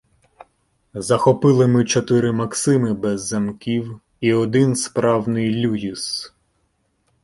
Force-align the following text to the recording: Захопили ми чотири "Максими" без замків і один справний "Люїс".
Захопили 0.93 1.67
ми 1.67 1.85
чотири 1.85 2.31
"Максими" 2.31 2.93
без 2.93 3.21
замків 3.27 3.99
і 4.19 4.33
один 4.33 4.75
справний 4.75 5.55
"Люїс". 5.55 6.33